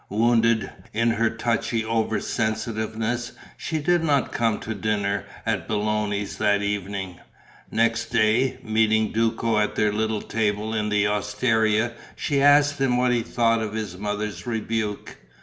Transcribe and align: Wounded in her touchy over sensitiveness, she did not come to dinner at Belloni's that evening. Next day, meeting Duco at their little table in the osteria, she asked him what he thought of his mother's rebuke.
Wounded 0.09 0.71
in 0.93 1.11
her 1.11 1.29
touchy 1.29 1.85
over 1.85 2.19
sensitiveness, 2.19 3.33
she 3.55 3.77
did 3.77 4.03
not 4.03 4.31
come 4.31 4.57
to 4.61 4.73
dinner 4.73 5.25
at 5.45 5.67
Belloni's 5.67 6.37
that 6.39 6.63
evening. 6.63 7.19
Next 7.69 8.05
day, 8.07 8.57
meeting 8.63 9.11
Duco 9.11 9.59
at 9.59 9.75
their 9.75 9.93
little 9.93 10.23
table 10.23 10.73
in 10.73 10.89
the 10.89 11.05
osteria, 11.05 11.93
she 12.15 12.41
asked 12.41 12.79
him 12.81 12.97
what 12.97 13.11
he 13.11 13.21
thought 13.21 13.61
of 13.61 13.73
his 13.73 13.95
mother's 13.95 14.47
rebuke. 14.47 15.17